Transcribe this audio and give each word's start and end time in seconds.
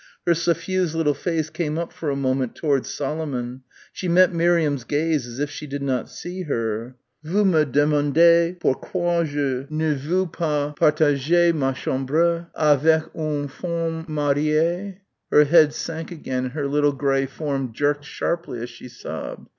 Her 0.25 0.33
suffused 0.33 0.95
little 0.95 1.13
face 1.13 1.51
came 1.51 1.77
up 1.77 1.93
for 1.93 2.09
a 2.09 2.15
moment 2.15 2.55
towards 2.55 2.89
Solomon. 2.89 3.61
She 3.93 4.07
met 4.07 4.33
Miriam's 4.33 4.83
gaze 4.83 5.27
as 5.27 5.37
if 5.37 5.51
she 5.51 5.67
did 5.67 5.83
not 5.83 6.09
see 6.09 6.41
her. 6.41 6.95
"Vous 7.23 7.45
me 7.45 7.63
demandez 7.65 8.57
pourquoi 8.59 9.23
je 9.25 9.67
ne 9.69 9.93
veux 9.93 10.25
pas 10.25 10.73
partager 10.75 11.53
ma 11.53 11.73
chambre 11.73 12.47
avec 12.55 13.03
une 13.13 13.47
femme 13.47 14.03
mariée?" 14.07 15.01
Her 15.31 15.43
head 15.43 15.71
sank 15.71 16.11
again 16.11 16.45
and 16.45 16.53
her 16.53 16.65
little 16.65 16.93
grey 16.93 17.27
form 17.27 17.71
jerked 17.71 18.03
sharply 18.03 18.57
as 18.61 18.71
she 18.71 18.89
sobbed. 18.89 19.49